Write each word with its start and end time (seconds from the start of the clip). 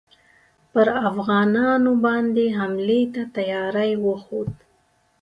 پر 0.71 0.87
افغانانو 1.09 1.91
باندي 2.03 2.47
حملې 2.57 3.01
ته 3.13 3.21
تیاری 3.35 3.91
وښود. 4.03 4.49